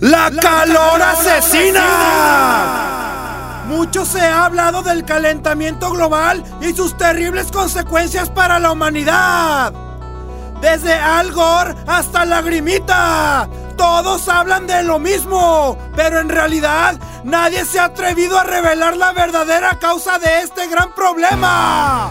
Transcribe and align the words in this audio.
¡La 0.00 0.30
calor 0.30 1.00
asesina! 1.02 1.82
Mucho 3.68 4.04
se 4.04 4.20
ha 4.20 4.44
hablado 4.44 4.82
del 4.82 5.04
calentamiento 5.04 5.90
global 5.92 6.42
y 6.60 6.74
sus 6.74 6.96
terribles 6.96 7.52
consecuencias 7.52 8.28
para 8.28 8.58
la 8.58 8.72
humanidad. 8.72 9.72
Desde 10.60 10.94
Al 10.94 11.32
Gore 11.32 11.74
hasta 11.86 12.24
Lagrimita. 12.24 13.48
Todos 13.76 14.28
hablan 14.28 14.66
de 14.66 14.82
lo 14.82 14.98
mismo, 14.98 15.78
pero 15.94 16.18
en 16.20 16.28
realidad 16.28 16.96
nadie 17.24 17.64
se 17.64 17.78
ha 17.80 17.84
atrevido 17.84 18.38
a 18.38 18.44
revelar 18.44 18.96
la 18.96 19.12
verdadera 19.12 19.78
causa 19.78 20.18
de 20.18 20.42
este 20.42 20.66
gran 20.68 20.92
problema. 20.92 22.10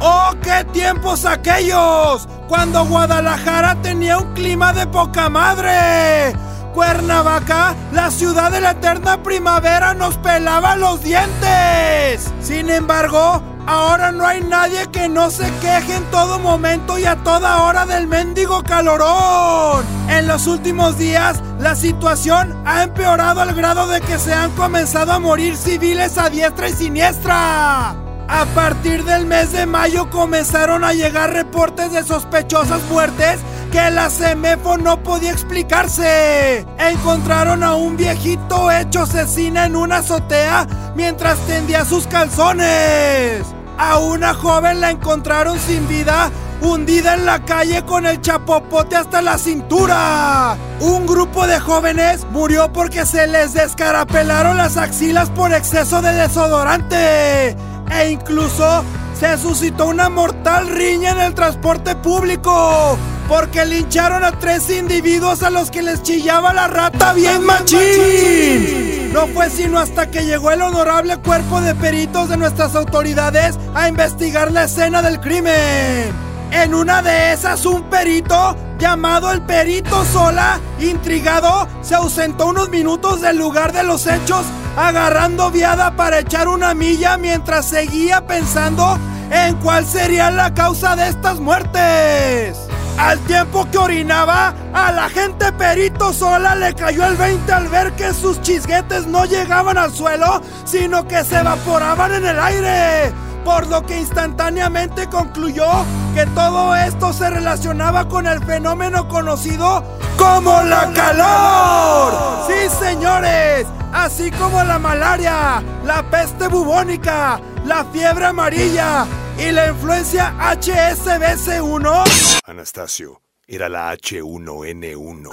¡Oh, 0.00 0.30
qué 0.42 0.64
tiempos 0.72 1.24
aquellos! 1.24 2.28
Cuando 2.48 2.84
Guadalajara 2.86 3.76
tenía 3.82 4.18
un 4.18 4.32
clima 4.34 4.72
de 4.72 4.86
poca 4.86 5.28
madre. 5.28 6.34
Cuernavaca, 6.78 7.74
la 7.90 8.08
ciudad 8.08 8.52
de 8.52 8.60
la 8.60 8.70
eterna 8.70 9.20
primavera, 9.20 9.94
nos 9.94 10.16
pelaba 10.18 10.76
los 10.76 11.02
dientes. 11.02 12.32
Sin 12.40 12.70
embargo, 12.70 13.42
ahora 13.66 14.12
no 14.12 14.24
hay 14.24 14.42
nadie 14.42 14.86
que 14.92 15.08
no 15.08 15.28
se 15.28 15.52
queje 15.56 15.96
en 15.96 16.04
todo 16.12 16.38
momento 16.38 16.96
y 16.96 17.04
a 17.04 17.16
toda 17.16 17.64
hora 17.64 17.84
del 17.84 18.06
mendigo 18.06 18.62
calorón. 18.62 19.84
En 20.08 20.28
los 20.28 20.46
últimos 20.46 20.96
días, 20.98 21.42
la 21.58 21.74
situación 21.74 22.56
ha 22.64 22.84
empeorado 22.84 23.40
al 23.40 23.54
grado 23.54 23.88
de 23.88 24.00
que 24.00 24.16
se 24.16 24.32
han 24.32 24.52
comenzado 24.52 25.14
a 25.14 25.18
morir 25.18 25.56
civiles 25.56 26.16
a 26.16 26.30
diestra 26.30 26.68
y 26.68 26.74
siniestra. 26.74 27.96
A 28.30 28.44
partir 28.54 29.04
del 29.04 29.26
mes 29.26 29.50
de 29.50 29.66
mayo 29.66 30.10
comenzaron 30.10 30.84
a 30.84 30.92
llegar 30.92 31.32
reportes 31.32 31.90
de 31.90 32.04
sospechosas 32.04 32.82
muertes 32.90 33.40
que 33.70 33.90
la 33.90 34.10
CEMEFO 34.10 34.78
no 34.78 35.02
podía 35.02 35.32
explicarse. 35.32 36.66
Encontraron 36.78 37.62
a 37.62 37.74
un 37.74 37.96
viejito 37.96 38.70
hecho 38.70 39.02
asesina 39.02 39.66
en 39.66 39.76
una 39.76 39.98
azotea 39.98 40.66
mientras 40.94 41.38
tendía 41.46 41.84
sus 41.84 42.06
calzones. 42.06 43.42
A 43.78 43.98
una 43.98 44.34
joven 44.34 44.80
la 44.80 44.90
encontraron 44.90 45.58
sin 45.58 45.86
vida 45.86 46.30
hundida 46.60 47.14
en 47.14 47.24
la 47.24 47.44
calle 47.44 47.84
con 47.84 48.06
el 48.06 48.20
chapopote 48.20 48.96
hasta 48.96 49.22
la 49.22 49.38
cintura. 49.38 50.56
Un 50.80 51.06
grupo 51.06 51.46
de 51.46 51.60
jóvenes 51.60 52.26
murió 52.30 52.72
porque 52.72 53.06
se 53.06 53.26
les 53.26 53.54
descarapelaron 53.54 54.56
las 54.56 54.76
axilas 54.76 55.30
por 55.30 55.52
exceso 55.52 56.02
de 56.02 56.12
desodorante. 56.12 57.56
E 57.90 58.10
incluso 58.10 58.84
se 59.18 59.38
suscitó 59.38 59.86
una 59.86 60.08
mortal 60.08 60.68
riña 60.68 61.10
en 61.10 61.20
el 61.20 61.34
transporte 61.34 61.94
público. 61.96 62.98
Porque 63.28 63.66
lincharon 63.66 64.24
a 64.24 64.32
tres 64.32 64.70
individuos 64.70 65.42
a 65.42 65.50
los 65.50 65.70
que 65.70 65.82
les 65.82 66.02
chillaba 66.02 66.54
la 66.54 66.66
rata 66.66 67.12
bien 67.12 67.44
machín. 67.44 69.12
No 69.12 69.26
fue 69.28 69.50
sino 69.50 69.78
hasta 69.78 70.10
que 70.10 70.24
llegó 70.24 70.50
el 70.50 70.62
honorable 70.62 71.18
cuerpo 71.18 71.60
de 71.60 71.74
peritos 71.74 72.30
de 72.30 72.38
nuestras 72.38 72.74
autoridades 72.74 73.58
a 73.74 73.88
investigar 73.88 74.50
la 74.50 74.64
escena 74.64 75.02
del 75.02 75.20
crimen. 75.20 76.10
En 76.50 76.74
una 76.74 77.02
de 77.02 77.32
esas, 77.32 77.66
un 77.66 77.82
perito 77.90 78.56
llamado 78.78 79.30
el 79.32 79.42
perito 79.42 80.04
Sola, 80.06 80.60
intrigado, 80.80 81.68
se 81.82 81.94
ausentó 81.94 82.46
unos 82.46 82.70
minutos 82.70 83.20
del 83.20 83.36
lugar 83.36 83.72
de 83.72 83.82
los 83.82 84.06
hechos, 84.06 84.46
agarrando 84.76 85.50
viada 85.50 85.94
para 85.96 86.20
echar 86.20 86.48
una 86.48 86.72
milla 86.72 87.18
mientras 87.18 87.68
seguía 87.68 88.26
pensando 88.26 88.98
en 89.30 89.56
cuál 89.56 89.84
sería 89.84 90.30
la 90.30 90.54
causa 90.54 90.96
de 90.96 91.08
estas 91.08 91.38
muertes. 91.40 92.67
Al 92.98 93.20
tiempo 93.20 93.64
que 93.70 93.78
orinaba, 93.78 94.52
a 94.74 94.90
la 94.90 95.08
gente 95.08 95.52
perito 95.52 96.12
sola 96.12 96.56
le 96.56 96.74
cayó 96.74 97.06
el 97.06 97.16
20 97.16 97.52
al 97.52 97.68
ver 97.68 97.92
que 97.92 98.12
sus 98.12 98.42
chisguetes 98.42 99.06
no 99.06 99.24
llegaban 99.24 99.78
al 99.78 99.92
suelo, 99.92 100.42
sino 100.64 101.06
que 101.06 101.24
se 101.24 101.38
evaporaban 101.38 102.12
en 102.14 102.26
el 102.26 102.40
aire. 102.40 103.12
Por 103.44 103.68
lo 103.68 103.86
que 103.86 104.00
instantáneamente 104.00 105.08
concluyó 105.08 105.68
que 106.12 106.26
todo 106.34 106.74
esto 106.74 107.12
se 107.12 107.30
relacionaba 107.30 108.08
con 108.08 108.26
el 108.26 108.44
fenómeno 108.44 109.06
conocido 109.06 109.84
como 110.16 110.60
la 110.62 110.92
calor. 110.92 112.48
Sí, 112.48 112.68
señores, 112.84 113.64
así 113.92 114.32
como 114.32 114.64
la 114.64 114.80
malaria, 114.80 115.62
la 115.84 116.02
peste 116.10 116.48
bubónica, 116.48 117.40
la 117.64 117.84
fiebre 117.84 118.26
amarilla 118.26 119.06
y 119.38 119.52
la 119.52 119.68
influencia 119.68 120.34
HSBC1. 120.40 122.27
Anastasio, 122.48 123.20
era 123.46 123.68
la 123.68 123.92
H1N1. 123.92 125.28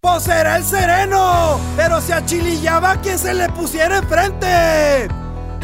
Pues 0.00 0.28
era 0.28 0.56
el 0.56 0.64
sereno, 0.64 1.58
pero 1.76 2.00
se 2.00 2.14
achilillaba 2.14 3.00
quien 3.00 3.18
se 3.18 3.34
le 3.34 3.48
pusiera 3.48 3.98
enfrente. 3.98 5.08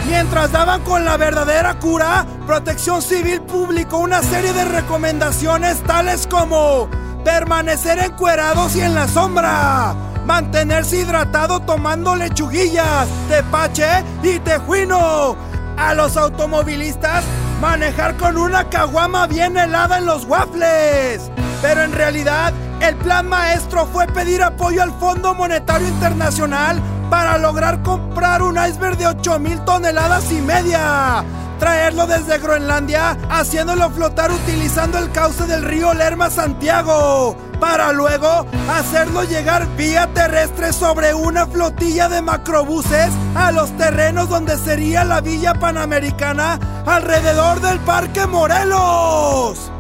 Mientras 0.09 0.51
daban 0.51 0.83
con 0.83 1.05
la 1.05 1.17
verdadera 1.17 1.79
cura, 1.79 2.27
Protección 2.47 3.01
Civil 3.01 3.43
publicó 3.43 3.99
una 3.99 4.23
serie 4.25 4.53
de 4.53 4.65
recomendaciones 4.65 5.85
tales 5.85 6.27
como 6.27 6.91
permanecer 7.25 8.01
encuerados 8.01 8.75
y 8.75 8.81
en 8.81 8.97
la 8.97 9.07
sombra, 9.07 9.95
mantenerse 10.25 10.97
hidratado 10.97 11.61
tomando 11.61 12.17
lechuguillas, 12.17 13.07
tepache 13.29 14.03
y 14.25 14.41
tejuino. 14.41 15.37
A 15.77 15.95
los 15.95 16.17
automovilistas, 16.17 17.23
manejar 17.61 18.17
con 18.17 18.37
una 18.37 18.69
caguama 18.69 19.27
bien 19.27 19.57
helada 19.57 19.99
en 19.99 20.07
los 20.07 20.25
waffles. 20.25 21.31
Pero 21.61 21.83
en 21.83 21.93
realidad, 21.93 22.53
el 22.81 22.97
plan 22.97 23.29
maestro 23.29 23.87
fue 23.87 24.07
pedir 24.07 24.43
apoyo 24.43 24.83
al 24.83 24.93
Fondo 24.93 25.35
Monetario 25.35 25.89
Internacional 25.89 26.81
para 27.11 27.39
lograr 27.39 27.83
comprar 27.83 28.43
un 28.43 28.57
iceberg 28.57 28.97
de 28.97 29.07
8 29.09 29.39
mil 29.39 29.61
toneladas 29.65 30.31
y 30.31 30.41
media. 30.41 31.25
Traerlo 31.59 32.07
desde 32.07 32.39
Groenlandia, 32.39 33.17
haciéndolo 33.31 33.91
flotar 33.91 34.31
utilizando 34.31 34.99
el 34.99 35.11
cauce 35.11 35.47
del 35.47 35.65
río 35.65 35.93
Lerma 35.93 36.31
Santiago, 36.31 37.37
para 37.59 37.93
luego 37.93 38.47
hacerlo 38.71 39.25
llegar 39.25 39.67
vía 39.77 40.09
terrestre 40.15 40.73
sobre 40.73 41.15
una 41.15 41.47
flotilla 41.47 42.09
de 42.09 42.23
macrobuses 42.23 43.11
a 43.35 43.51
los 43.51 43.77
terrenos 43.77 44.29
donde 44.29 44.57
sería 44.57 45.05
la 45.05 45.21
Villa 45.21 45.55
Panamericana 45.55 46.61
alrededor 46.87 47.61
del 47.61 47.81
Parque 47.81 48.27
Morelos. 48.27 49.73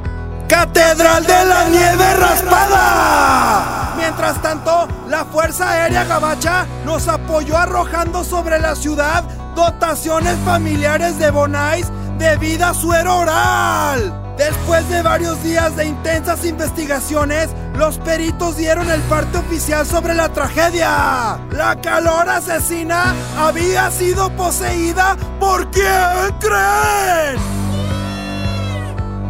Catedral 0.48 1.24
de 1.24 1.44
la 1.44 1.68
Nieve 1.68 2.14
Raspada. 2.14 3.94
Mientras 3.96 4.40
tanto, 4.40 4.88
la 5.08 5.24
Fuerza 5.26 5.70
Aérea 5.70 6.04
Gabacha 6.04 6.66
nos 6.84 7.06
apoyó 7.06 7.56
arrojando 7.56 8.24
sobre 8.24 8.58
la 8.58 8.74
ciudad 8.74 9.24
dotaciones 9.58 10.38
familiares 10.44 11.18
de 11.18 11.32
Bonais 11.32 11.90
debido 12.16 12.64
a 12.64 12.74
suero 12.74 13.18
oral. 13.18 14.36
Después 14.38 14.88
de 14.88 15.02
varios 15.02 15.42
días 15.42 15.74
de 15.74 15.86
intensas 15.86 16.44
investigaciones, 16.44 17.48
los 17.74 17.98
peritos 17.98 18.56
dieron 18.56 18.88
el 18.88 19.00
parte 19.02 19.38
oficial 19.38 19.84
sobre 19.84 20.14
la 20.14 20.28
tragedia. 20.28 21.40
La 21.50 21.76
calor 21.82 22.28
asesina 22.28 23.12
había 23.36 23.90
sido 23.90 24.30
poseída 24.36 25.16
por 25.40 25.68
quién 25.72 26.36
creen. 26.38 27.36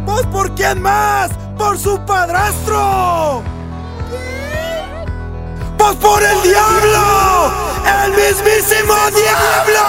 Pues 0.05 0.27
por 0.27 0.53
quién 0.53 0.79
más? 0.79 1.31
Por 1.57 1.79
su 1.79 1.99
padrastro. 2.05 3.41
Pues 5.75 5.95
por 5.95 6.21
el 6.21 6.41
diablo. 6.43 7.08
El 7.85 8.11
mismísimo 8.11 8.93
diablo. 9.15 9.83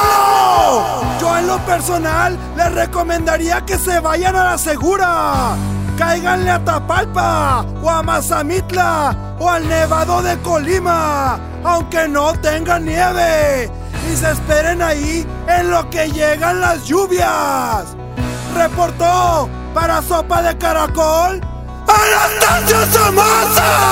Yo 1.21 1.37
en 1.39 1.47
lo 1.47 1.59
personal 1.67 2.39
les 2.57 2.73
recomendaría 2.73 3.61
que 3.65 3.79
se 3.79 4.01
vayan 4.01 4.37
a 4.37 4.45
la 4.45 4.59
segura. 4.59 5.57
Cáiganle 5.99 6.51
a 6.51 6.65
Tapalpa 6.65 7.65
o 7.83 7.91
a 7.91 8.03
Mazamitla 8.03 9.37
o 9.39 9.49
al 9.51 9.69
Nevado 9.69 10.23
de 10.23 10.39
Colima, 10.39 11.39
aunque 11.65 12.09
no 12.09 12.33
tengan 12.41 12.87
nieve. 12.87 13.71
Y 14.11 14.17
se 14.17 14.31
esperen 14.31 14.81
ahí 14.81 15.27
en 15.47 15.71
lo 15.71 15.89
que 15.91 16.11
llegan 16.11 16.61
las 16.61 16.85
lluvias. 16.85 17.97
Reportó 18.55 19.49
para 19.75 20.03
sopa 20.03 20.43
de 20.43 20.57
caracol, 20.59 21.41
Anastasio 21.87 22.87
Somasa. 22.93 23.90